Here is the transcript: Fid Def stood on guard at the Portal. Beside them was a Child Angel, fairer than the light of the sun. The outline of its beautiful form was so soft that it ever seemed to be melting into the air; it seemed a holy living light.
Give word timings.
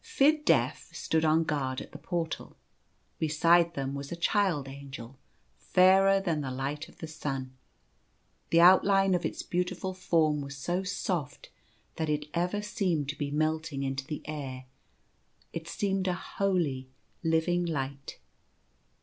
Fid 0.03 0.45
Def 0.45 0.89
stood 0.91 1.23
on 1.23 1.43
guard 1.43 1.79
at 1.79 1.91
the 1.91 1.99
Portal. 1.99 2.55
Beside 3.19 3.75
them 3.75 3.93
was 3.93 4.11
a 4.11 4.15
Child 4.15 4.67
Angel, 4.67 5.19
fairer 5.59 6.19
than 6.19 6.41
the 6.41 6.49
light 6.49 6.89
of 6.89 6.97
the 6.97 7.05
sun. 7.07 7.55
The 8.49 8.61
outline 8.61 9.13
of 9.13 9.27
its 9.27 9.43
beautiful 9.43 9.93
form 9.93 10.41
was 10.41 10.57
so 10.57 10.81
soft 10.81 11.51
that 11.97 12.09
it 12.09 12.25
ever 12.33 12.63
seemed 12.63 13.09
to 13.09 13.15
be 13.15 13.29
melting 13.29 13.83
into 13.83 14.03
the 14.07 14.23
air; 14.27 14.65
it 15.53 15.67
seemed 15.67 16.07
a 16.07 16.13
holy 16.13 16.89
living 17.23 17.63
light. 17.63 18.17